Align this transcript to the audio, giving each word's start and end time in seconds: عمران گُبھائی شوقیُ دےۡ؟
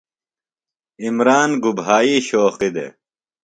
عمران 1.05 1.49
گُبھائی 1.63 2.15
شوقیُ 2.27 2.69
دےۡ؟ 2.75 2.91